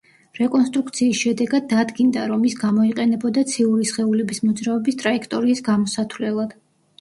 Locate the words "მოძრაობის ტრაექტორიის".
4.47-5.63